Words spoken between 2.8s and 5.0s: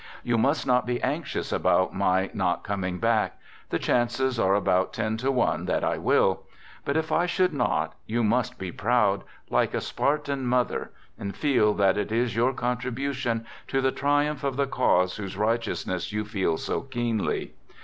back. The chances are about